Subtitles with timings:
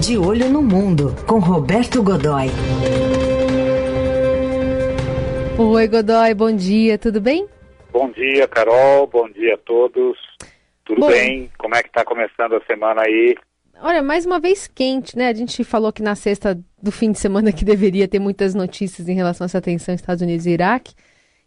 [0.00, 2.46] De Olho no Mundo, com Roberto Godoy.
[5.58, 7.48] Oi, Godoy, bom dia, tudo bem?
[7.92, 10.16] Bom dia, Carol, bom dia a todos.
[10.84, 11.08] Tudo Bom.
[11.08, 11.50] bem?
[11.58, 13.34] Como é que está começando a semana aí?
[13.80, 15.28] Olha, mais uma vez quente, né?
[15.28, 19.08] A gente falou que na sexta do fim de semana que deveria ter muitas notícias
[19.08, 20.94] em relação a essa tensão Estados Unidos e Iraque.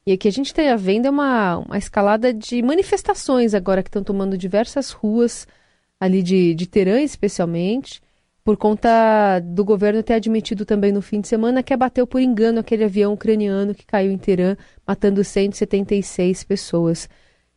[0.05, 4.37] E aqui a gente está vendo uma, uma escalada de manifestações agora que estão tomando
[4.37, 5.47] diversas ruas
[5.99, 8.01] ali de, de Teherã, especialmente,
[8.51, 12.59] por conta do governo ter admitido também no fim de semana que abateu por engano
[12.59, 17.07] aquele avião ucraniano que caiu em Teherã, matando 176 pessoas.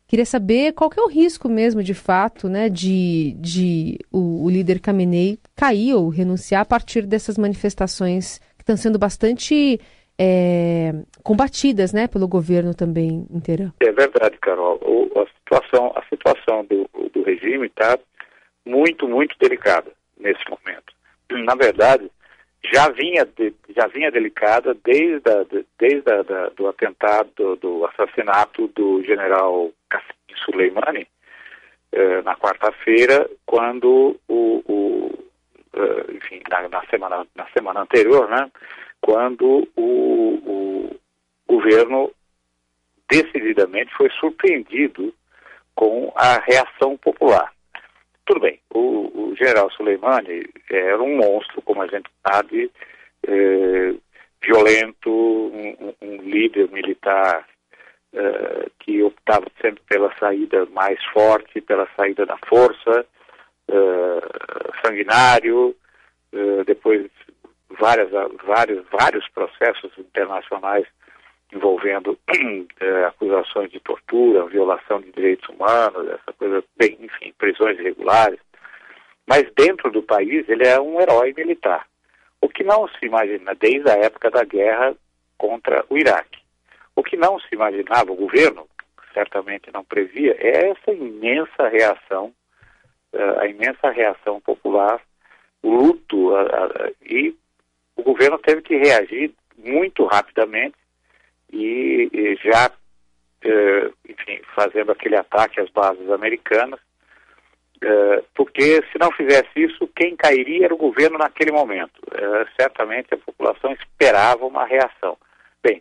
[0.07, 4.49] Queria saber qual que é o risco mesmo, de fato, né, de, de o, o
[4.49, 9.81] líder Khamenei cair ou renunciar a partir dessas manifestações que estão sendo bastante
[10.17, 10.93] é,
[11.25, 13.73] combatidas, né, pelo governo também em Teherã.
[13.81, 14.79] É verdade, Carol.
[14.81, 17.99] O, a situação, a situação do, do regime está
[18.65, 19.91] muito, muito delicada
[20.25, 20.93] nesse momento.
[21.31, 22.11] Na verdade,
[22.73, 27.57] já vinha, de, já vinha delicada desde, a, de, desde a, da, do atentado, do,
[27.57, 31.07] do, assassinato do general Qasem Soleimani,
[31.93, 35.11] eh, na quarta-feira, quando o, o
[35.75, 38.51] eh, enfim, na, na, semana, na semana anterior, né,
[39.01, 40.97] quando o, o
[41.47, 42.11] governo
[43.09, 45.15] decididamente foi surpreendido
[45.75, 47.54] com a reação popular.
[48.27, 52.71] Tudo bem, o, o general Soleimani era um monstro, como a gente sabe,
[53.27, 53.95] eh,
[54.43, 57.47] violento, um, um, líder militar
[58.15, 63.07] eh, que optava sempre pela saída mais forte, pela saída da força,
[63.69, 64.21] eh,
[64.85, 65.77] sanguinário,
[66.67, 67.09] depois
[67.79, 68.11] várias,
[68.45, 70.85] vários, vários processos internacionais
[71.55, 72.19] envolvendo
[72.81, 78.41] é, acusações de tortura, violação de direitos humanos, essa coisa, bem, enfim, prisões irregulares.
[79.27, 81.87] Mas dentro do país ele é um herói militar.
[82.41, 84.95] O que não se imagina desde a época da guerra
[85.39, 86.39] contra o Iraque.
[86.95, 88.67] O que não se imaginava, o governo
[89.13, 92.33] certamente não previa, é essa imensa reação,
[93.13, 95.01] uh, a imensa reação popular,
[95.63, 97.35] o luto, uh, uh, e
[97.97, 100.77] o governo teve que reagir muito rapidamente
[101.55, 102.71] e, e já,
[103.43, 106.81] eh, enfim, fazendo aquele ataque às bases americanas,
[107.81, 112.01] eh, porque se não fizesse isso, quem cairia era o governo naquele momento.
[112.13, 115.17] Eh, certamente a população esperava uma reação.
[115.63, 115.81] Bem,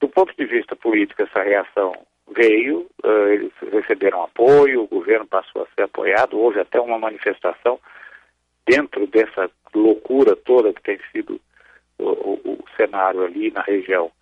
[0.00, 1.92] do ponto de vista político, essa reação
[2.32, 2.88] veio,
[3.32, 7.80] eles receberam apoio, o governo passou a ser apoiado, houve até uma manifestação
[8.64, 11.40] dentro dessa loucura toda que tem sido
[11.98, 14.12] o, o, o cenário ali na região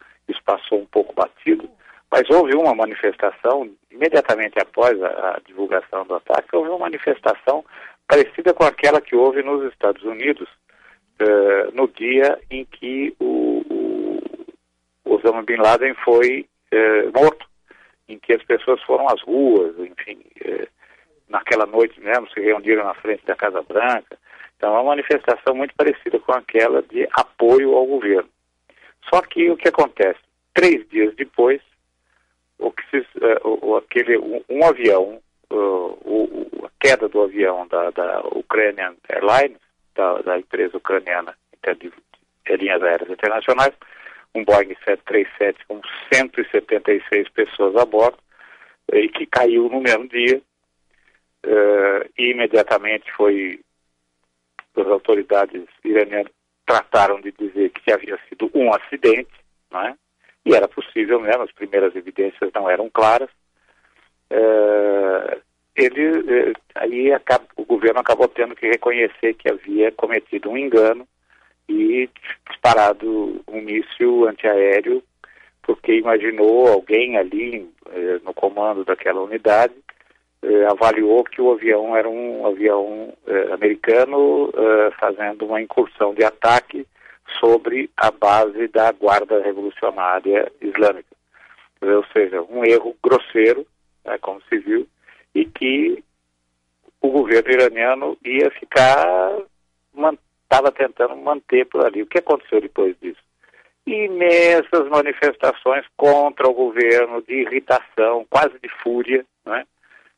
[0.48, 1.69] passou um pouco batido,
[2.10, 7.62] mas houve uma manifestação, imediatamente após a, a, divulgação do ataque, houve uma manifestação
[8.06, 10.48] parecida com aquela que houve nos Estados Unidos
[11.20, 13.62] uh, no dia em que o,
[15.04, 17.47] o Osama Bin Laden foi uh, morto,
[18.08, 20.66] em que as pessoas foram às ruas, enfim, uh,
[21.28, 24.19] naquela noite mesmo se reuniram na frente da Casa Branca.
[24.56, 28.31] Então, é uma manifestação muito parecida com aquela de apoio ao governo.
[29.12, 30.28] Só que o que acontece?
[30.58, 31.62] Três dias depois,
[32.58, 37.64] o que se, uh, o, aquele, um, um avião, uh, o, a queda do avião
[37.69, 39.60] da, da Ukrainian Airlines,
[39.94, 41.32] da, da empresa ucraniana
[41.64, 41.92] de,
[42.44, 43.72] de linhas aéreas internacionais,
[44.34, 45.80] um Boeing 737 com
[46.12, 48.19] 176 pessoas a bordo,
[48.92, 50.42] e que caiu no mesmo dia,
[51.46, 53.60] uh, e imediatamente foi,
[54.76, 56.32] as autoridades iranianas
[56.66, 59.30] trataram de dizer que havia sido um acidente,
[59.70, 59.94] não é?
[60.44, 63.28] E era possível mesmo, as primeiras evidências não eram claras.
[64.31, 65.41] Uh,
[65.76, 71.06] ele, uh, aí acaba, o governo acabou tendo que reconhecer que havia cometido um engano
[71.69, 72.09] e
[72.49, 75.03] disparado um míssil antiaéreo,
[75.62, 79.75] porque imaginou alguém ali uh, no comando daquela unidade
[80.70, 83.12] avaliou que o avião era um avião
[83.53, 84.53] americano
[84.97, 86.87] fazendo uma incursão de ataque
[87.38, 91.16] sobre a base da Guarda Revolucionária Islâmica.
[91.80, 93.66] Ou seja, um erro grosseiro,
[94.04, 94.86] né, como se viu,
[95.34, 96.02] e que
[97.00, 99.38] o governo iraniano ia ficar,
[100.42, 102.02] estava tentando manter por ali.
[102.02, 103.20] O que aconteceu depois disso?
[103.86, 109.64] Imensas manifestações contra o governo, de irritação, quase de fúria, né?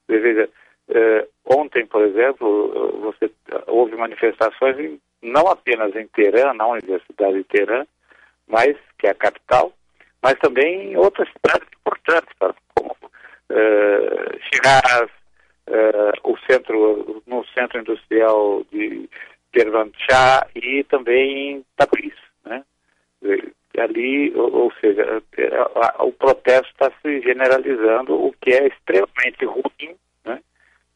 [0.08, 0.48] Veja,
[0.88, 3.30] eh, ontem, por exemplo, você,
[3.68, 7.86] houve manifestações em, não apenas em Teherã, na Universidade de Teherã,
[8.46, 9.72] mas que é a capital,
[10.22, 12.34] mas também em outras cidades importantes,
[12.74, 15.10] como uh, Shiraz,
[15.68, 19.08] uh, o centro, no centro industrial de,
[19.52, 22.14] Kervanchá e também em Tabriz.
[22.44, 22.62] Né?
[23.78, 25.22] Ali, ou, ou seja,
[25.98, 30.40] o protesto está se generalizando, o que é extremamente ruim né,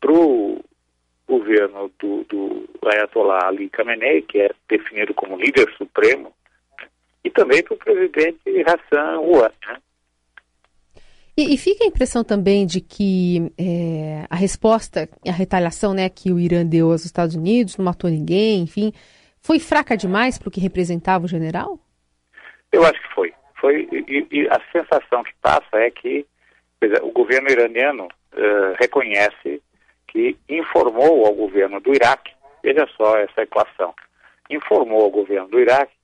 [0.00, 0.62] para o
[1.26, 6.32] governo do, do Ayatollah Ali Khamenei, que é definido como líder supremo,
[7.22, 9.54] e também para o presidente Hassan Rouhani.
[9.66, 9.76] Né?
[11.36, 16.30] E, e, fica a impressão também de que é, a resposta, a retaliação né, que
[16.30, 18.92] o Irã deu aos Estados Unidos, não matou ninguém, enfim,
[19.40, 21.78] foi fraca demais para o que representava o general?
[22.72, 23.32] Eu acho que foi.
[23.60, 26.24] foi e, e a sensação que passa é que
[26.80, 29.60] dizer, o governo iraniano uh, reconhece
[30.06, 32.32] que informou ao governo do Iraque,
[32.64, 33.94] veja só essa equação,
[34.50, 35.94] informou ao governo do Iraque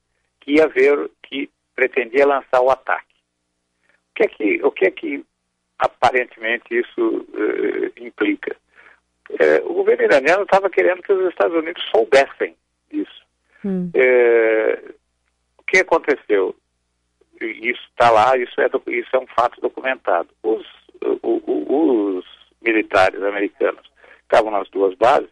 [0.41, 3.11] que ia ver, que pretendia lançar o ataque
[4.21, 5.25] que é que, o que é que
[5.79, 8.55] aparentemente isso uh, implica?
[9.39, 12.55] É, o governo iraniano estava querendo que os Estados Unidos soubessem
[12.91, 13.25] disso.
[13.65, 13.91] Hum.
[13.95, 14.83] É,
[15.57, 16.55] o que aconteceu?
[17.41, 20.29] Isso está lá, isso é, isso é um fato documentado.
[20.43, 20.67] Os,
[21.23, 22.27] o, o, os
[22.61, 23.91] militares americanos
[24.23, 25.31] estavam nas duas bases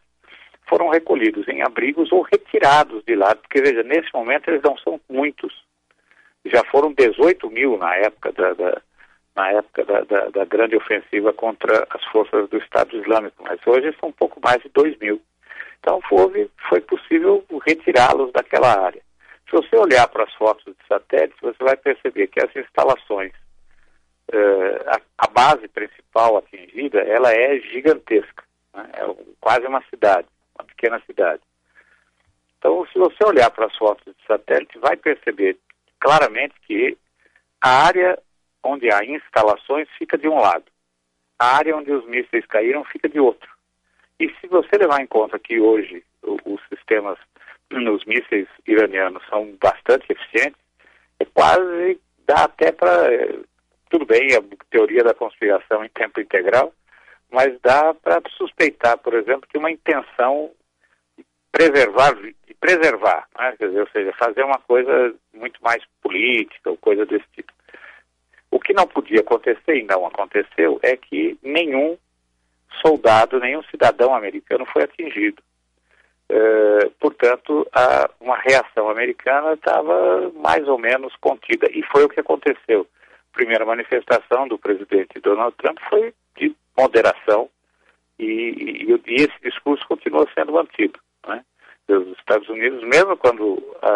[0.69, 5.01] foram recolhidos em abrigos ou retirados de lá, porque veja, nesse momento eles não são
[5.09, 5.53] muitos
[6.49, 8.83] já foram 18 mil na época da, da
[9.37, 13.95] na época da, da, da, grande ofensiva contra as forças do Estado Islâmico, mas hoje
[14.01, 15.23] são um pouco mais de 2 mil.
[15.79, 19.01] Então foi, foi possível retirá-los daquela área.
[19.49, 23.33] Se você olhar para as fotos de satélite, você vai perceber que as instalações,
[24.35, 28.43] uh, a, a, base principal atingida, ela é gigantesca,
[28.75, 28.91] né?
[28.95, 30.27] é quase uma cidade,
[30.59, 31.43] uma pequena cidade.
[32.59, 35.57] Então, se você olhar para as fotos de satélite, vai perceber
[36.01, 36.97] claramente que
[37.61, 38.19] a área
[38.63, 40.65] onde há instalações fica de um lado,
[41.39, 43.49] a área onde os mísseis caíram fica de outro.
[44.19, 47.19] E se você levar em conta que hoje os sistemas
[47.71, 50.61] nos mísseis iranianos são bastante eficientes,
[51.21, 53.39] é quase dá até para eh,
[53.91, 56.73] tudo bem a teoria da conspiração em tempo integral,
[57.31, 60.51] mas dá para suspeitar, por exemplo, de uma intenção
[61.17, 62.15] de preservar
[62.61, 63.55] preservar, né?
[63.59, 67.53] dizer, ou seja, fazer uma coisa muito mais política ou coisa desse tipo.
[68.51, 71.97] O que não podia acontecer e não aconteceu é que nenhum
[72.85, 75.43] soldado, nenhum cidadão americano foi atingido.
[76.31, 81.69] Uh, portanto, a, uma reação americana estava mais ou menos contida.
[81.73, 82.87] E foi o que aconteceu.
[83.33, 87.49] A primeira manifestação do presidente Donald Trump foi de moderação
[88.19, 90.99] e, e, e esse discurso continua sendo mantido.
[91.27, 91.45] Né?
[91.89, 93.89] dos Estados Unidos, mesmo quando a,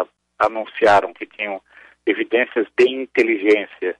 [0.00, 0.06] a,
[0.46, 1.60] anunciaram que tinham
[2.06, 3.96] evidências de inteligência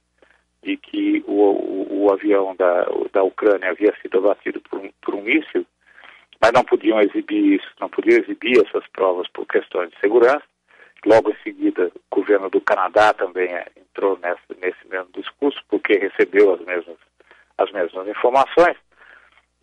[0.63, 5.15] de que o, o, o, avião da, da Ucrânia havia sido abatido por um, por
[5.15, 5.65] um míssil,
[6.39, 10.43] mas não podiam exibir isso, não podiam exibir essas provas por questões de segurança.
[11.05, 16.53] Logo em seguida, o governo do Canadá também entrou nessa, nesse mesmo discurso, porque recebeu
[16.53, 16.97] as mesmas,
[17.63, 18.77] as mesmas informações.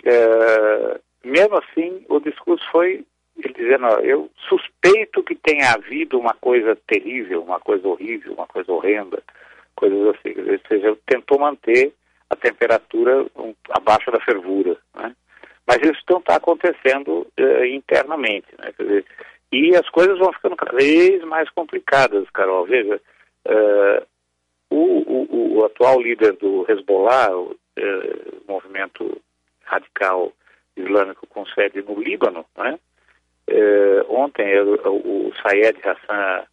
[0.05, 3.05] É, mesmo assim, o discurso foi
[3.43, 8.73] ele dizendo, eu suspeito que tenha havido uma coisa terrível, uma coisa horrível, uma coisa
[8.73, 9.23] horrenda,
[9.77, 10.35] coisas assim.
[10.39, 11.93] Ou seja, tentou manter
[12.31, 14.77] a temperatura um, abaixo da fervura.
[14.97, 15.15] Né?
[15.67, 18.49] Mas isso não está acontecendo uh, internamente.
[18.59, 18.73] Né?
[18.79, 19.05] Dizer,
[19.53, 22.67] e as coisas vão ficando cada vez mais complicadas, Carol.
[22.67, 23.01] Veja,
[23.47, 24.07] uh,
[24.71, 29.21] o, o, o, atual líder do Hezbollah, o uh, movimento
[29.65, 30.33] radical
[30.77, 32.79] islâmico com sede no Líbano, né?
[33.49, 36.45] eh, ontem o, o Sayed Hassan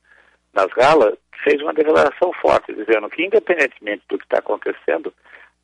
[0.53, 1.13] Nasrallah
[1.43, 5.13] fez uma declaração forte, dizendo que independentemente do que está acontecendo,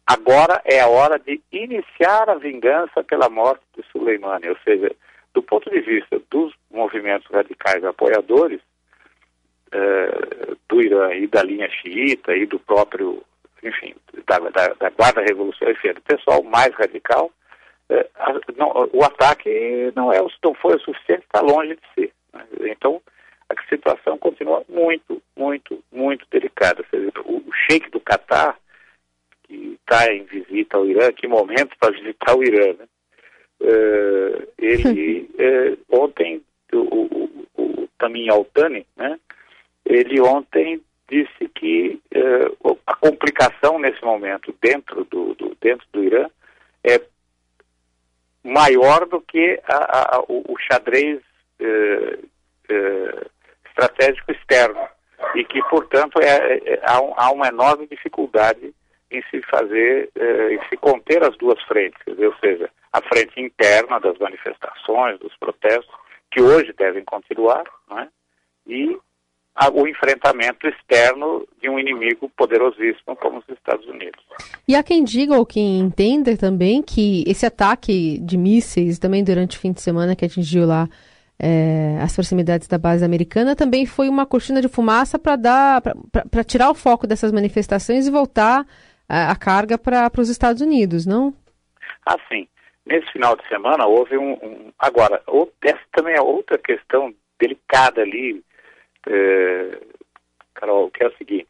[0.05, 4.93] agora é a hora de iniciar a vingança pela morte de Soleimani, ou seja,
[5.33, 8.59] do ponto de vista dos movimentos radicais apoiadores
[9.71, 13.23] eh, do Irã e da linha xiita e do próprio,
[13.63, 13.93] enfim,
[14.25, 17.31] da, da, da Guarda Revolucionária, enfim, do pessoal mais radical,
[17.89, 18.07] é,
[18.57, 22.13] não, o ataque não, é, não foi o suficiente, está longe de ser.
[22.33, 22.45] Né?
[22.71, 23.01] Então,
[23.49, 26.85] a situação continua muito, muito, muito delicada.
[26.89, 28.57] Seja, o, o sheik do Catar,
[29.43, 32.85] que está em visita ao Irã, que momento para visitar o Irã, né?
[33.59, 36.41] Uh, ele, uh, ontem,
[36.73, 39.19] o, o, o Tamin Altani, né?
[39.85, 40.80] ele ontem
[43.41, 46.27] a complicação nesse momento dentro do, do, dentro do Irã
[46.83, 47.01] é
[48.43, 51.21] maior do que a, a, o, o, xadrez
[51.59, 52.19] eh,
[52.69, 53.25] eh,
[53.67, 54.87] estratégico externo
[55.35, 58.73] e que, portanto, é, é, há, há, uma enorme dificuldade
[59.11, 63.39] em se fazer, eh, em se conter as duas frentes, dizer, ou seja, a frente
[63.39, 65.93] interna das manifestações, dos protestos
[66.31, 68.09] que hoje devem continuar, né?
[68.65, 68.97] e
[69.69, 74.23] o enfrentamento externo de um inimigo poderosíssimo como os Estados Unidos.
[74.67, 79.57] E há quem diga ou quem entenda também que esse ataque de mísseis, também durante
[79.57, 80.87] o fim de semana que atingiu lá
[81.39, 85.81] é, as proximidades da base americana, também foi uma cortina de fumaça para dar
[86.29, 88.65] para tirar o foco dessas manifestações e voltar
[89.09, 91.33] a, a carga para os Estados Unidos, não?
[92.05, 92.47] Ah, sim.
[92.85, 94.33] Nesse final de semana houve um.
[94.33, 95.21] um agora,
[95.63, 98.43] essa também é outra questão delicada ali,
[100.53, 101.47] Carol, que é o seguinte: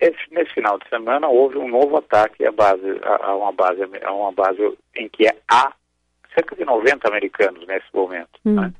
[0.00, 3.80] esse, nesse final de semana houve um novo ataque à base, a, a, uma base,
[4.02, 5.72] a uma base em que há
[6.34, 8.54] cerca de 90 americanos nesse momento, hum.
[8.54, 8.72] né?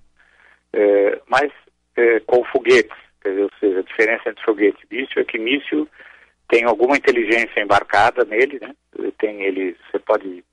[0.72, 1.52] é, mas
[1.96, 5.38] é, com foguetes, quer dizer, ou seja, a diferença entre foguete e míssil é que
[5.38, 5.88] míssil
[6.48, 8.74] tem alguma inteligência embarcada nele, né?
[9.18, 10.44] Tem ele, você pode,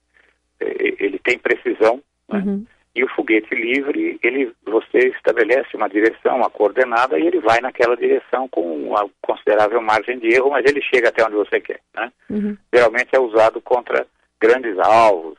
[0.60, 2.40] é, ele tem precisão, né?
[2.40, 2.66] Uhum.
[2.98, 7.96] E o foguete livre, ele, você estabelece uma direção, uma coordenada, e ele vai naquela
[7.96, 11.80] direção com uma considerável margem de erro, mas ele chega até onde você quer.
[11.96, 12.12] Né?
[12.28, 12.58] Uhum.
[12.74, 14.08] Geralmente é usado contra
[14.42, 15.38] grandes alvos,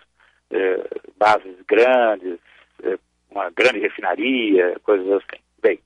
[0.52, 0.84] eh,
[1.16, 2.38] bases grandes,
[2.84, 2.96] eh,
[3.28, 5.42] uma grande refinaria, coisas assim.
[5.60, 5.80] Bem,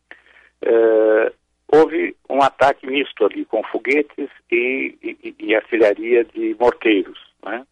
[0.60, 1.32] eh,
[1.68, 7.18] houve um ataque misto ali com foguetes e, e, e artilharia de morteiros.
[7.42, 7.64] Né?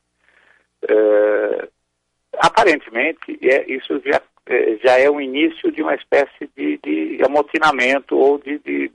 [2.39, 8.17] Aparentemente, é, isso já, é, já é o início de uma espécie de, de amotinamento
[8.17, 8.91] ou de, de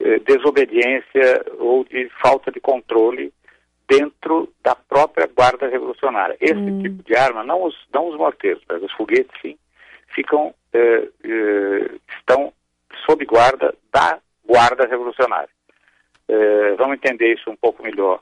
[0.00, 3.32] é, desobediência ou de falta de controle
[3.88, 6.36] dentro da própria guarda revolucionária.
[6.40, 6.82] Esse hum.
[6.82, 9.56] tipo de arma, não os, não os morteiros, mas os foguetes, sim,
[10.14, 12.52] ficam, é, é, estão
[13.04, 15.48] sob guarda da guarda revolucionária.
[16.78, 18.20] Vamos entender isso um pouco melhor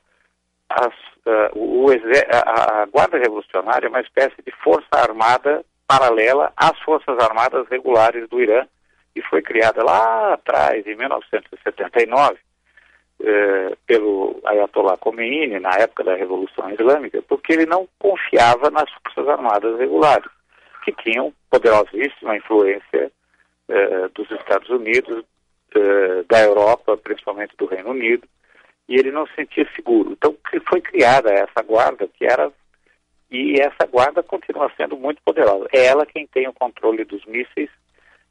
[0.70, 0.94] as,
[1.26, 7.18] uh, o, a, a Guarda Revolucionária é uma espécie de força armada paralela às Forças
[7.18, 8.64] Armadas regulares do Irã,
[9.16, 12.38] e foi criada lá atrás, em 1979,
[13.24, 19.28] eh, pelo Ayatollah Khomeini, na época da Revolução Islâmica, porque ele não confiava nas Forças
[19.28, 20.30] Armadas regulares,
[20.84, 23.10] que tinham poderosíssima influência
[23.68, 25.24] eh, dos Estados Unidos,
[26.28, 28.26] da Europa, principalmente do Reino Unido,
[28.90, 30.10] e ele não se sentia seguro.
[30.10, 30.36] Então
[30.68, 32.52] foi criada essa guarda que era
[33.30, 35.68] e essa guarda continua sendo muito poderosa.
[35.72, 37.70] É ela quem tem o controle dos mísseis,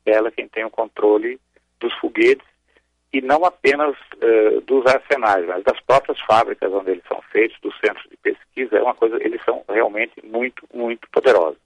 [0.05, 1.39] é ela quem tem o controle
[1.79, 2.45] dos foguetes
[3.13, 7.73] e não apenas uh, dos arsenais, mas das próprias fábricas onde eles são feitos, dos
[7.79, 11.57] centros de pesquisa, é uma coisa, eles são realmente muito, muito poderosos.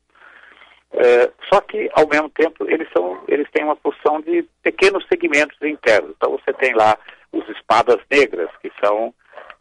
[0.94, 5.60] Uh, só que, ao mesmo tempo, eles, são, eles têm uma porção de pequenos segmentos
[5.64, 6.12] internos.
[6.16, 6.98] Então, você tem lá
[7.34, 9.14] os espadas negras, que são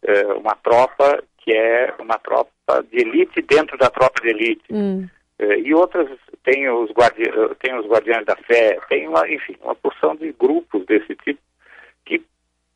[0.02, 4.64] é, uma tropa que é uma tropa de elite dentro da tropa de elite.
[4.70, 5.08] Hum.
[5.38, 6.08] É, e outras
[6.44, 7.24] tem os, guardi
[7.58, 11.40] tem os guardiões da fé, tem uma, enfim, uma porção de grupos desse tipo
[12.04, 12.22] que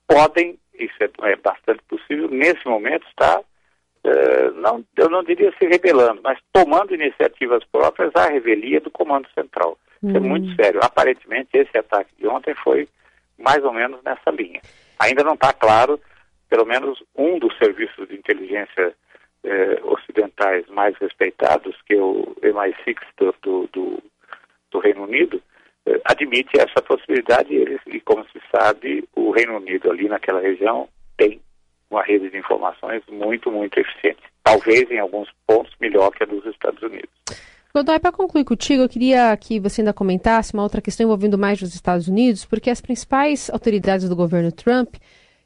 [0.08, 3.40] podem, isso é, é bastante possível, nesse momento está,
[4.54, 9.78] não, eu não diria se rebelando, mas tomando iniciativas próprias à revelia do Comando Central.
[10.02, 10.54] Isso é muito hum.
[10.54, 10.80] sério.
[10.82, 12.88] Aparentemente, esse ataque de ontem foi
[13.38, 14.60] mais ou menos nessa linha.
[14.98, 16.00] Ainda não está claro,
[16.48, 18.94] pelo menos um dos serviços de inteligência
[19.44, 24.02] eh, ocidentais mais respeitados, que é o MI6 do, do, do,
[24.70, 25.40] do Reino Unido,
[25.86, 30.88] eh, admite essa possibilidade e, e, como se sabe, o Reino Unido ali naquela região
[31.16, 31.40] tem
[31.90, 34.22] uma rede de informações muito, muito eficiente.
[34.42, 37.10] Talvez em alguns pontos melhor que a dos Estados Unidos.
[37.76, 41.60] Godoy, para concluir contigo, eu queria que você ainda comentasse uma outra questão envolvendo mais
[41.60, 44.94] os Estados Unidos, porque as principais autoridades do governo Trump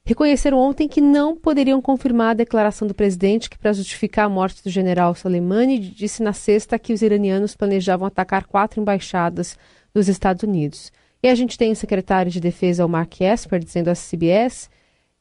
[0.04, 4.62] reconheceram ontem que não poderiam confirmar a declaração do presidente que, para justificar a morte
[4.62, 9.58] do general Soleimani, disse na sexta que os iranianos planejavam atacar quatro embaixadas
[9.92, 10.92] dos Estados Unidos.
[11.20, 14.70] E a gente tem o secretário de Defesa, o Mark Esper, dizendo à CBS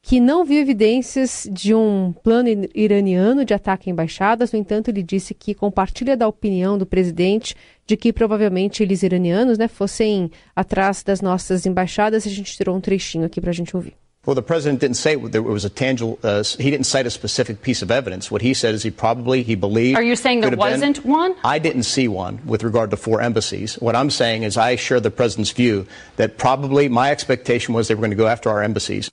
[0.02, 4.52] que não viu evidências de um plano iraniano de ataque a embaixadas.
[4.52, 9.58] No entanto, ele disse que compartilha da opinião do presidente de que provavelmente eles iranianos
[9.58, 12.26] né, fossem atrás das nossas embaixadas.
[12.26, 13.94] A gente tirou um trechinho aqui para a gente ouvir.
[14.26, 16.20] Well, the president didn't say there was a tangible.
[16.22, 18.30] Uh, he didn't cite a specific piece of evidence.
[18.30, 19.98] What he said is he probably he believed.
[19.98, 21.36] Are you saying there wasn't been, one?
[21.44, 23.76] I didn't see one with regard to four embassies.
[23.80, 25.88] What I'm saying is I share the president's view
[26.18, 29.10] that probably my expectation was they were going to go after our embassies.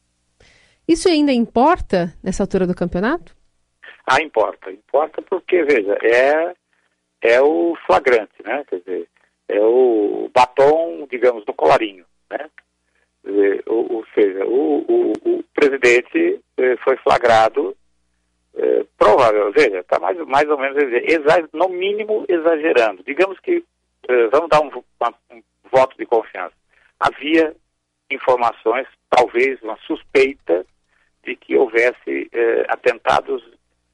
[0.88, 3.35] Isso ainda importa nessa altura do campeonato?
[4.07, 4.71] Ah, importa.
[4.71, 6.55] Importa porque, veja, é,
[7.23, 8.64] é o flagrante, né?
[8.69, 9.09] Quer dizer,
[9.49, 12.49] é o batom, digamos, do colarinho, né?
[13.66, 17.76] Ou, seja, o, o, o presidente eh, foi flagrado,
[18.55, 20.76] eh, provável, veja, está mais, mais ou menos,
[21.52, 23.02] no mínimo exagerando.
[23.05, 23.64] Digamos que,
[24.09, 25.14] eh, vamos dar um, uma,
[25.71, 26.55] voto de confiança?
[27.00, 27.55] Havia
[28.09, 30.64] informações, talvez uma suspeita
[31.26, 33.42] de que houvesse eh, atentados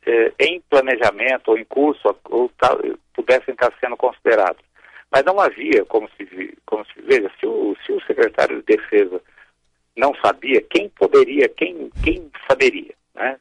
[0.06, 2.78] eh, em planejamento ou em curso ou tal,
[3.14, 4.62] pudessem estar sendo considerados.
[5.10, 9.20] Mas não havia, como se, como se veja, se o, se o secretário de Defesa
[9.96, 13.36] não sabia, quem poderia, quem, quem saberia, né?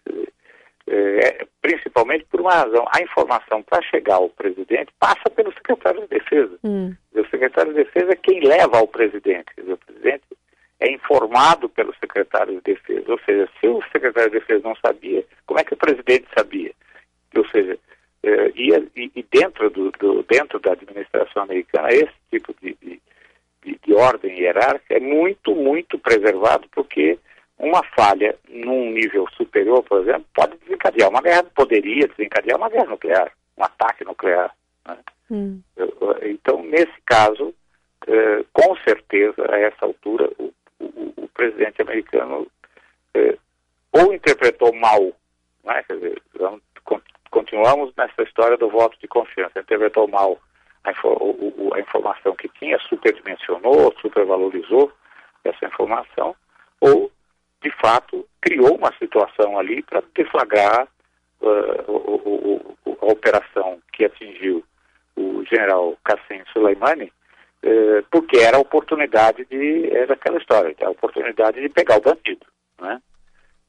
[0.87, 2.85] É, principalmente por uma razão.
[2.93, 6.57] A informação para chegar ao presidente passa pelo secretário de Defesa.
[6.63, 6.93] Hum.
[7.13, 9.47] O secretário de Defesa é quem leva ao presidente.
[9.59, 10.23] O presidente
[10.81, 13.11] é informado pelo secretário de Defesa.
[13.11, 16.71] Ou seja, se o secretário de Defesa não sabia, como é que o presidente sabia?
[17.35, 17.77] Ou seja,
[18.23, 23.01] é, e, e, dentro, do, do, dentro da administração americana, esse tipo de, de,
[23.63, 27.17] de, de ordem hierárquica é muito, muito preservado, porque
[27.59, 32.85] uma falha num nível superior, por exemplo, pode desencadear uma guerra, poderia desencadear uma guerra
[32.85, 34.51] nuclear, um ataque nuclear.
[34.87, 34.97] Né?
[35.29, 35.61] Hum.
[36.23, 37.53] Então, nesse caso,
[38.07, 42.47] eh, com certeza, a essa altura, o, o, o presidente americano
[43.13, 43.37] eh,
[43.91, 45.01] ou interpretou mal,
[45.63, 45.83] né?
[45.83, 46.61] quer dizer, vamos,
[47.29, 50.37] continuamos nessa história do voto de confiança, interpretou mal
[50.83, 54.91] a, a informação que tinha, superdimensionou, supervalorizou
[55.43, 56.35] essa informação,
[56.79, 57.11] ou
[57.61, 60.87] de fato, criou uma situação ali para deflagrar
[61.41, 64.63] uh, o, o, a operação que atingiu
[65.15, 67.11] o general Qasem Soleimani,
[67.63, 72.45] uh, porque era a oportunidade de, era aquela história, a oportunidade de pegar o bandido,
[72.79, 73.01] né?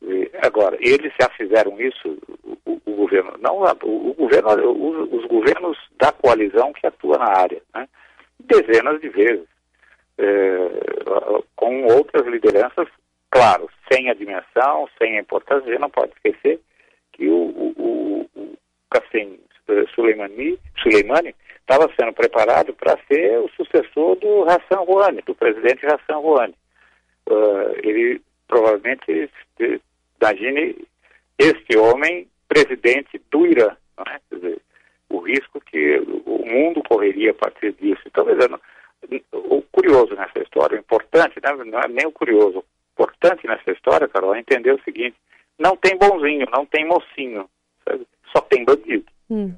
[0.02, 2.18] E, agora, eles já fizeram isso,
[2.66, 7.62] o, o governo, não o, governo, os, os, governos da coalizão que atua na área,
[7.74, 7.88] né?
[8.40, 9.46] dezenas de vezes,
[10.18, 12.88] uh, com outras lideranças
[13.32, 16.60] Claro, sem a dimensão, sem a importância, não pode esquecer
[17.12, 18.58] que o, o, o
[19.66, 26.18] Qasem Soleimani estava sendo preparado para ser o sucessor do Hassan Rouhani, do presidente Hassan
[26.18, 26.54] Rouhani.
[27.26, 29.30] Uh, ele provavelmente,
[30.20, 30.76] imagine
[31.38, 33.74] este homem presidente do Irã,
[34.06, 34.20] é?
[34.30, 34.60] dizer,
[35.08, 38.02] o risco que o mundo correria a partir disso.
[38.06, 38.26] Então,
[39.32, 44.08] o curioso nessa história, o importante, né, não é nem o curioso, importante nessa história,
[44.08, 45.16] Carol, é entender o seguinte:
[45.58, 47.48] não tem bonzinho, não tem mocinho,
[47.84, 48.06] sabe?
[48.34, 49.06] só tem bandido.
[49.32, 49.54] Hum.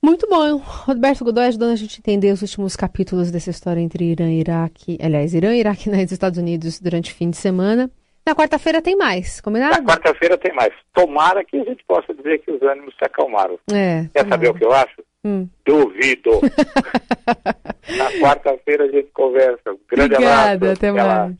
[0.00, 0.56] Muito bom.
[0.58, 4.38] Roberto Godoy ajudando a gente a entender os últimos capítulos dessa história entre Irã e
[4.40, 4.96] Iraque.
[5.02, 7.90] Aliás, Irã e Iraque nos Estados Unidos durante o fim de semana.
[8.24, 9.82] Na quarta-feira tem mais, combinado?
[9.82, 10.72] Na quarta-feira tem mais.
[10.92, 13.58] Tomara que a gente possa dizer que os ânimos se acalmaram.
[13.72, 15.02] É, Quer saber o que eu acho?
[15.24, 15.48] Hum.
[15.64, 16.30] Duvido.
[17.96, 19.72] Na quarta-feira a gente conversa.
[19.72, 20.72] Um grande Obrigada, abraço.
[20.72, 21.36] Até, até mais.